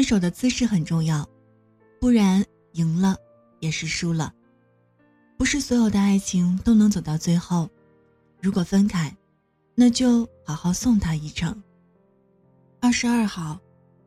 [0.00, 1.28] 分手的姿势很重要，
[2.00, 3.14] 不然赢了
[3.58, 4.32] 也是输了。
[5.36, 7.68] 不是所有的爱情都能走到最后，
[8.40, 9.14] 如果分开，
[9.74, 11.54] 那就好好送他一程。
[12.80, 13.60] 二十二号，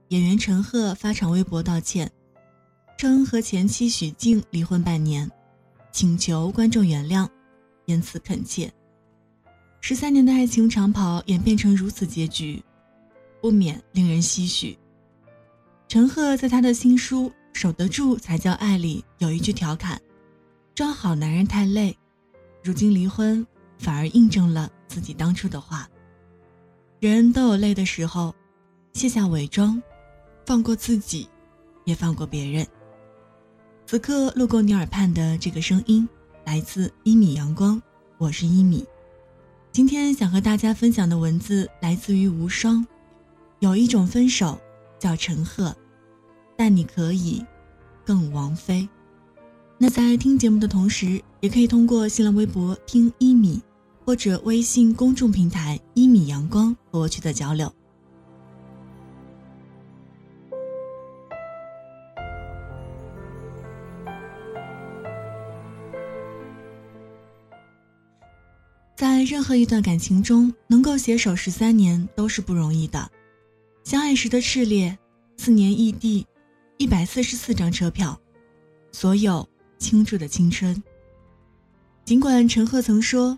[0.08, 2.12] 演员陈赫发长微博道歉，
[2.98, 5.30] 称和前妻许静离婚半年，
[5.92, 7.30] 请求观众原谅，
[7.86, 8.74] 言辞恳切。
[9.80, 12.64] 十三年的爱情长跑演变成如此结局，
[13.40, 14.76] 不免令人唏嘘。
[15.94, 20.02] 陈赫在他的新书《守得住才叫爱》里有一句调侃
[20.74, 21.96] ：“装好男人太累，
[22.64, 23.46] 如今离婚
[23.78, 25.88] 反而印证了自己当初的话。
[27.00, 28.34] 人都有累的时候，
[28.94, 29.80] 卸下伪装，
[30.48, 31.30] 放过自己，
[31.86, 32.66] 也放过别人。”
[33.86, 36.10] 此刻路过你耳畔的这个声音，
[36.44, 37.80] 来自一米阳光，
[38.18, 38.84] 我是一米。
[39.72, 42.84] 今天想和大家分享的文字来自于无双，
[43.60, 44.60] 有一种分手
[44.98, 45.72] 叫陈赫。
[46.66, 47.46] 但你可以
[48.06, 48.88] 更王菲。
[49.78, 53.62] 那在听节目的同时，也可以通过新浪微博听一米，
[54.06, 57.70] 或者微信公众平台一米阳光和我取得交流。
[68.96, 73.12] 在任何一段感情中，能够携手十三年都是不容易的。
[73.84, 74.98] 相爱时的炽烈，
[75.36, 76.26] 四年异地。
[76.78, 78.20] 一百四十四张车票，
[78.92, 79.48] 所有
[79.78, 80.82] 倾注的青春。
[82.04, 83.38] 尽管陈赫曾说，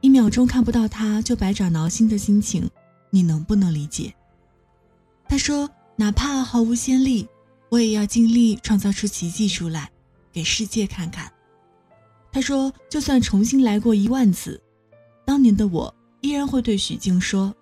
[0.00, 2.68] 一秒钟看不到他就百爪挠心的心情，
[3.10, 4.14] 你能不能理解？
[5.28, 7.26] 他说，哪怕毫无先例，
[7.70, 9.90] 我也要尽力创造出奇迹出来，
[10.30, 11.32] 给世界看看。
[12.30, 14.60] 他说，就算重新来过一万次，
[15.24, 17.52] 当年的我依然会对许静说，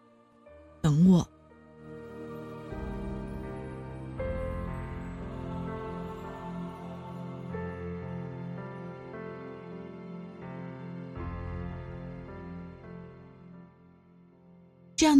[0.82, 1.26] 等我。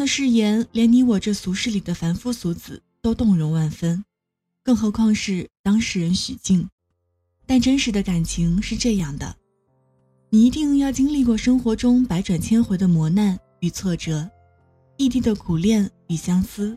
[0.02, 4.04] 的誓言，连你我这俗世里的凡夫俗子都动容万分，
[4.64, 6.68] 更何况是当事人许静。
[7.46, 9.36] 但真实的感情是这样的：
[10.28, 14.28] 你一定要经历过生活中百转千回的磨难与挫折，
[14.96, 16.76] 异地的苦恋与相思，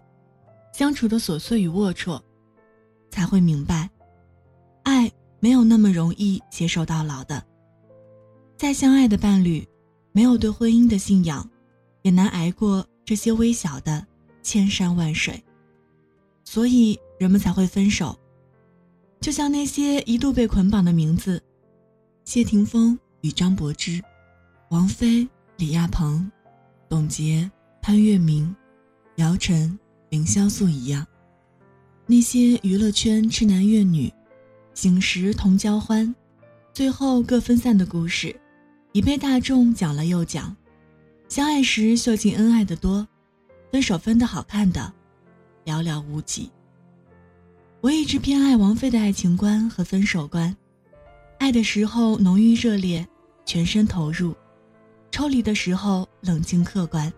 [0.72, 2.22] 相处的琐碎与龌龊，
[3.10, 3.90] 才会明白，
[4.84, 7.44] 爱没有那么容易携手到老的。
[8.56, 9.68] 再相爱的伴侣，
[10.12, 11.50] 没有对婚姻的信仰，
[12.04, 12.88] 也难挨过。
[13.06, 14.06] 这些微小的
[14.42, 15.44] 千山万水，
[16.44, 18.18] 所以人们才会分手。
[19.22, 21.42] 就像那些一度被捆绑的名字：
[22.24, 24.04] 谢霆锋与张柏芝、
[24.70, 25.28] 王菲、
[25.58, 26.30] 李亚鹏、
[26.90, 27.50] 董洁、
[27.82, 28.56] 潘粤明、
[29.16, 29.78] 姚晨、
[30.10, 31.06] 凌潇肃一样，
[32.08, 34.12] 那些娱乐圈痴男怨女，
[34.74, 36.14] 醒时同交欢，
[36.74, 38.36] 最后各分散的故事，
[38.94, 40.56] 已被大众讲了又讲。
[41.36, 43.06] 相爱时秀尽恩爱的多，
[43.70, 44.94] 分手分的好看的
[45.66, 46.50] 寥寥无几。
[47.82, 50.56] 我一直偏爱王菲的爱情观和分手观，
[51.38, 53.06] 爱的时候浓郁热烈，
[53.46, 54.32] 全身投入；
[55.12, 57.12] 抽离的时候冷静客观。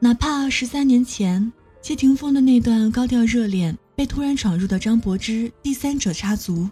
[0.00, 6.68] 哪怕十三年前谢霆锋的那段高调热恋被突然闯入的张柏芝第三者插足，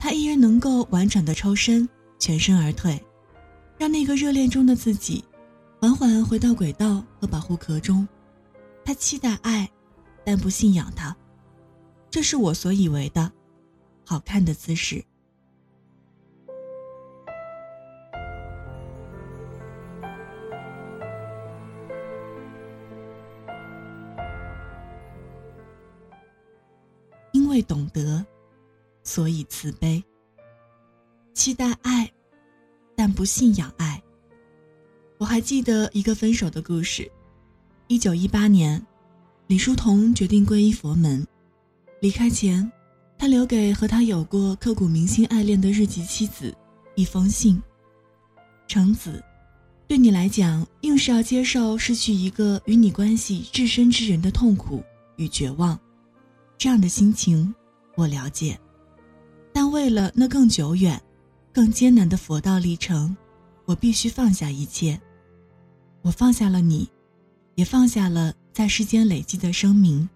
[0.00, 1.86] 他依然能够婉转的抽身，
[2.18, 2.98] 全身而退，
[3.76, 5.22] 让那个热恋中的自己。
[5.78, 8.06] 缓缓回到轨道和保护壳中，
[8.84, 9.70] 他期待爱，
[10.24, 11.16] 但不信仰他。
[12.10, 13.30] 这是我所以为的
[14.04, 15.04] 好看的姿势。
[27.32, 28.24] 因为懂得，
[29.04, 30.02] 所以慈悲。
[31.32, 32.10] 期待爱，
[32.96, 34.02] 但不信仰爱。
[35.18, 37.10] 我还记得一个分手的故事。
[37.88, 38.84] 一九一八年，
[39.46, 41.26] 李叔同决定皈依佛门。
[42.00, 42.70] 离开前，
[43.16, 46.54] 他留给和他有过刻骨铭心爱恋的日籍妻子
[46.94, 47.60] 一封信。
[48.68, 49.22] 橙子，
[49.88, 54.82] 对你来讲，硬是要接受失去一个与你关系至深之人的痛苦
[55.16, 55.78] 与绝望，
[56.58, 57.54] 这样的心情
[57.94, 58.58] 我了解。
[59.52, 61.00] 但为了那更久远、
[61.52, 63.16] 更艰难的佛道历程，
[63.64, 65.00] 我必须放下一切。
[66.06, 66.88] 我放下了你，
[67.56, 70.08] 也放下了在世间累积的声名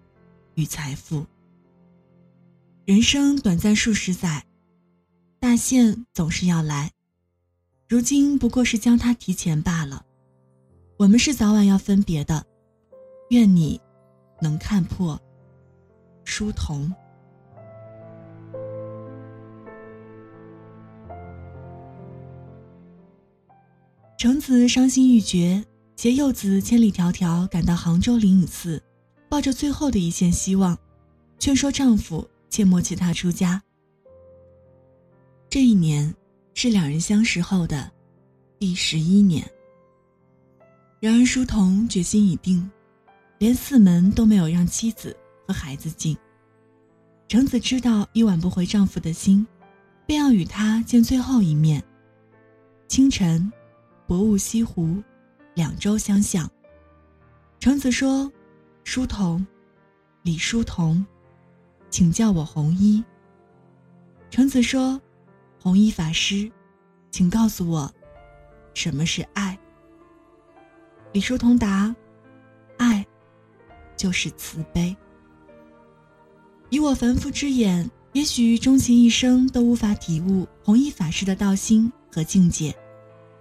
[0.55, 1.25] 与财富。
[2.85, 4.45] 人生短暂数十载，
[5.37, 6.89] 大限总是要来。
[7.89, 10.05] 如今不过是将它提前罢了。
[10.95, 12.45] 我们是早晚要分别的，
[13.31, 13.77] 愿你
[14.39, 15.21] 能看破。
[16.23, 16.89] 书童。
[24.17, 25.61] 橙子伤心欲绝，
[26.01, 28.81] 携柚子千里迢迢赶到杭州灵隐寺，
[29.29, 30.75] 抱着最后的一线希望，
[31.37, 32.27] 劝说丈夫。
[32.49, 33.61] 切莫弃她出家。
[35.47, 36.11] 这一年
[36.55, 37.91] 是两人相识后的
[38.57, 39.47] 第十一年。
[40.99, 42.67] 然而书童决心已定，
[43.37, 45.15] 连寺门都没有让妻子
[45.47, 46.17] 和孩子进。
[47.27, 49.45] 橙子知道已挽不回丈夫的心，
[50.07, 51.83] 便要与他见最后一面。
[52.87, 53.53] 清晨，
[54.07, 54.97] 薄雾西湖，
[55.61, 56.49] 两舟相向。
[57.59, 58.31] 橙子说
[58.83, 59.45] ：“书童，
[60.23, 61.05] 李书童。”
[61.91, 63.03] 请叫我红衣。
[64.31, 64.99] 橙子说
[65.61, 66.51] ：“红衣法师，
[67.11, 67.93] 请告诉我，
[68.73, 69.55] 什么是爱？”
[71.13, 71.95] 李叔同答
[72.77, 73.05] ：“爱，
[73.95, 74.97] 就是慈悲。”
[76.71, 82.75] 以我凡夫之眼，也许终其一生都无法体悟红衣法师的道心和境界，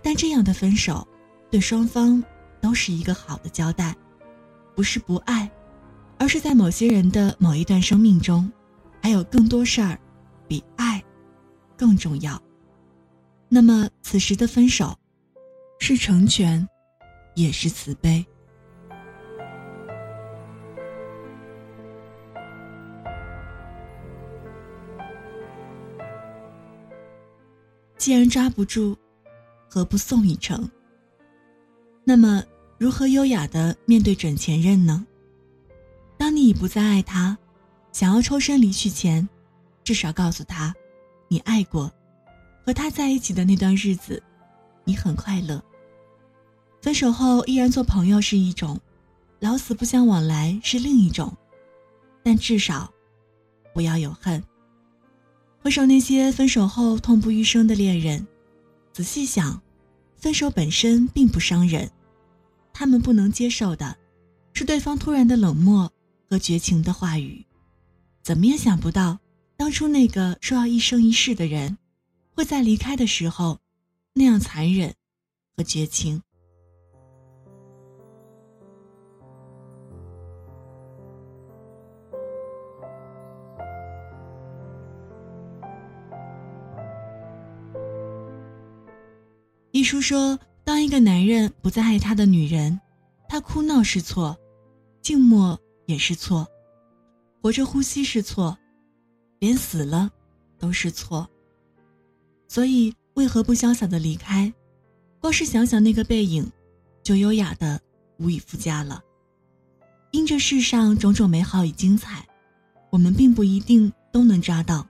[0.02, 1.08] 但这样的分手，
[1.50, 2.23] 对双方
[2.61, 3.94] 都是一个好的交代，
[4.75, 5.50] 不是不爱。
[6.19, 8.52] 而是在某些人的某一段生命中，
[9.02, 9.99] 还有更多事儿，
[10.47, 11.02] 比爱
[11.79, 12.38] 更重要。
[13.49, 14.94] 那么此时的分手，
[15.79, 16.69] 是成全，
[17.35, 18.23] 也是慈悲。
[27.96, 28.94] 既然抓不住，
[29.70, 30.70] 何不送一程？
[32.11, 32.43] 那么
[32.77, 35.07] 如何优雅的面对准前任呢？
[36.19, 37.39] 当你已不再爱他，
[37.93, 39.29] 想要抽身离去前，
[39.85, 40.75] 至少告诉他，
[41.29, 41.89] 你爱过，
[42.67, 44.21] 和他在一起的那段日子，
[44.83, 45.62] 你很快乐。
[46.83, 48.77] 分手后依然做朋友是一种，
[49.39, 51.33] 老死不相往来是另一种，
[52.25, 52.93] 但至少，
[53.73, 54.43] 不要有恨。
[55.61, 58.27] 回首那些分手后痛不欲生的恋人，
[58.93, 59.63] 仔细想，
[60.17, 61.89] 分手本身并不伤人，
[62.81, 63.94] 他们不能接受的，
[64.55, 65.93] 是对方突然的冷漠。
[66.31, 67.44] 和绝情的话语，
[68.23, 69.19] 怎么也想不到，
[69.55, 71.77] 当初那个说要一生一世的人，
[72.35, 73.59] 会在离开的时候
[74.15, 74.94] 那样残忍
[75.55, 76.23] 和绝情。
[89.73, 90.38] 一书说，
[90.70, 92.81] 当一个男人不再爱他的女人，
[93.28, 94.38] 他哭闹是错，
[95.02, 95.58] 静默。
[95.87, 96.46] 也是错，
[97.43, 98.56] 活着呼吸是错，
[99.40, 100.08] 连死了
[100.61, 101.28] 都是错。
[102.46, 104.55] 所以为何不潇洒的离开？
[105.19, 106.48] 光是想想那个背影，
[107.03, 107.81] 就优雅的
[108.19, 109.03] 无以复加了。
[110.12, 112.24] 因这世上种种美好与精彩，
[112.91, 114.86] 我们并不一定都能抓到。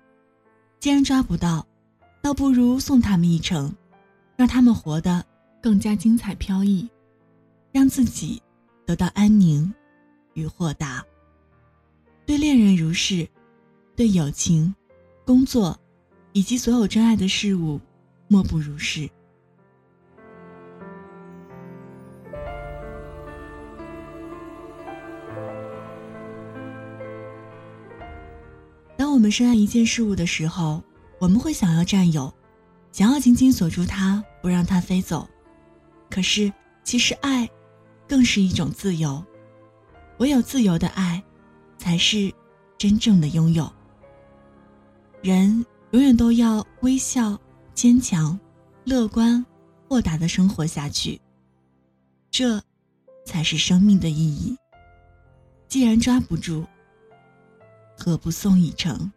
[0.78, 1.66] 既然抓不到，
[2.20, 3.75] 倒不如送他们一程，
[4.37, 5.25] 让他们活得
[5.61, 6.88] 更加精彩飘逸，
[7.73, 8.43] 让自己
[8.87, 9.73] 得到安宁。
[10.35, 11.05] 与豁达，
[12.25, 13.29] 对恋人如是，
[13.97, 14.73] 对友情、
[15.26, 15.76] 工作，
[16.33, 17.81] 以及所有真爱的事物，
[18.29, 19.11] 莫不如是。
[28.97, 30.81] 当我们深爱一件事物的时候，
[31.19, 32.33] 我们会想要占有，
[32.93, 35.29] 想要紧紧锁住它，不让它飞走。
[36.11, 36.52] 可是，
[36.83, 37.49] 其实爱，
[38.09, 39.25] 更是一种自由。
[40.19, 41.23] 唯有自由的爱，
[41.79, 42.31] 才是
[42.76, 43.73] 真正的拥有。
[45.23, 47.38] 人永远都要微笑、
[47.73, 48.38] 坚强、
[48.85, 49.45] 乐观、
[49.88, 51.21] 豁达的生活下去，
[52.31, 52.61] 这
[53.25, 54.57] 才是生命的意义。
[55.69, 56.67] 既然抓不住，
[57.97, 59.11] 何不送一程？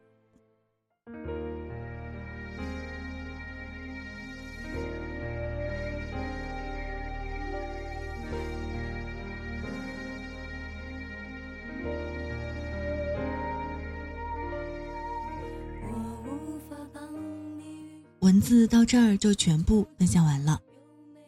[18.24, 20.58] 文字到这儿就全部分享完了。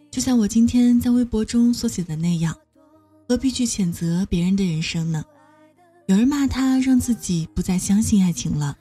[0.09, 2.57] 就像我今天在微博中所写的那样，
[3.27, 5.21] 何必去谴责别人的人生呢？
[6.07, 8.77] 有人骂他，让自己不再相信爱情了，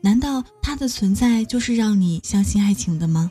[0.00, 3.28] 难道他的存在就是让你相信爱情的吗？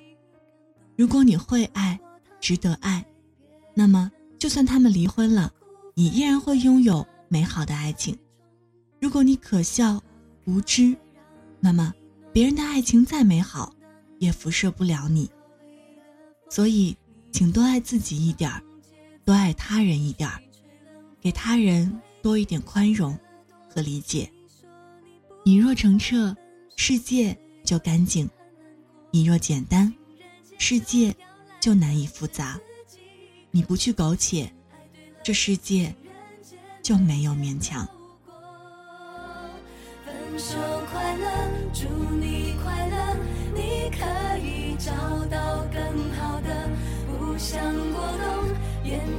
[0.97, 1.97] 如果你会爱，
[2.41, 3.05] 值得爱，
[3.73, 5.49] 那么就算他们离婚了，
[5.95, 8.17] 你依然会拥有美好的爱情。
[8.99, 10.03] 如果你可笑、
[10.43, 10.93] 无知，
[11.61, 11.93] 那么
[12.33, 13.73] 别人的爱情再美好，
[14.19, 15.29] 也辐射不了你。
[16.49, 16.95] 所以，
[17.31, 18.61] 请多爱自己一点儿，
[19.25, 20.41] 多爱他人一点儿，
[21.19, 23.17] 给他人多一点宽容
[23.67, 24.29] 和理解。
[25.43, 26.35] 你若澄澈，
[26.75, 28.27] 世界就干净；
[29.11, 29.93] 你若简单，
[30.57, 31.15] 世界
[31.59, 32.59] 就难以复杂。
[33.51, 34.51] 你不去苟且，
[35.23, 35.95] 这世界
[36.81, 37.87] 就没有勉强。
[40.37, 40.55] 手
[40.91, 41.58] 快乐，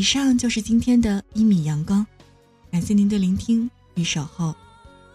[0.00, 2.06] 以上就是今天的一米阳光，
[2.72, 4.54] 感谢您的聆听与守候。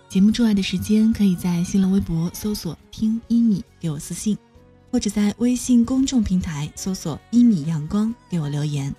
[0.07, 4.37] 节目之外的时间，可以在新浪微博搜索“听一米”给我私信，
[4.91, 8.95] 或者在微信公众平台搜索“一米阳光”给我留言。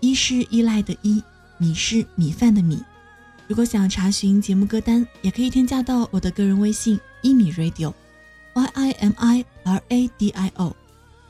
[0.00, 1.22] 一是依赖的依，
[1.58, 2.82] 米是米饭的米。
[3.46, 10.74] 如果想查询节目歌单，也可以添加到我的个人微信一米 radio，y i m i r a d i o。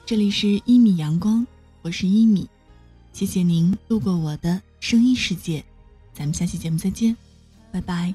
[0.06, 1.46] 这里是一米阳光，
[1.82, 2.48] 我是一米，
[3.12, 5.62] 谢谢您路过我的声音世界，
[6.14, 7.16] 咱们下期节目再见，
[7.70, 8.14] 拜拜。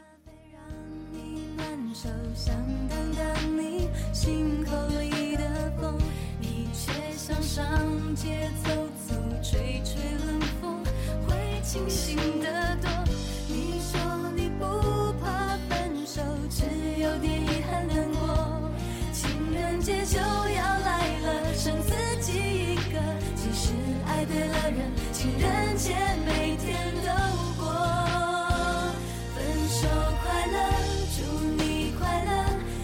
[11.67, 12.89] 清醒的多，
[13.49, 13.99] 你说
[14.33, 14.63] 你不
[15.19, 16.63] 怕分手，只
[17.01, 18.71] 有点遗憾难过。
[19.11, 20.54] 情人节就。
[25.25, 25.89] 情人节
[26.23, 27.09] 每天都
[27.57, 27.65] 过，
[29.33, 29.87] 分手
[30.21, 30.57] 快乐，
[31.17, 31.17] 祝
[31.57, 32.29] 你快乐，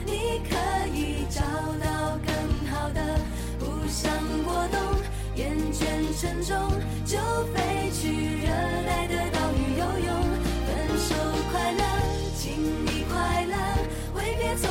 [0.08, 0.56] 你可
[0.92, 2.34] 以找到更
[2.72, 3.00] 好的。
[3.60, 4.12] 不想
[4.44, 4.82] 过冬，
[5.36, 5.86] 厌倦
[6.20, 6.58] 沉重，
[7.06, 7.20] 就
[7.54, 8.48] 飞去热
[8.88, 10.10] 带的岛屿游泳。
[10.66, 11.14] 分手
[11.52, 11.84] 快乐，
[12.36, 12.58] 请
[12.88, 13.54] 你快乐，
[14.16, 14.68] 挥别错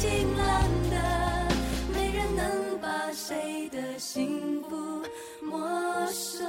[0.00, 0.96] 晴朗的，
[1.92, 5.02] 没人能把谁的幸福
[5.42, 5.58] 没
[6.12, 6.44] 收。